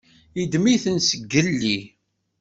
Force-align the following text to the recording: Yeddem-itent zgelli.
Yeddem-itent 0.37 1.05
zgelli. 1.11 1.77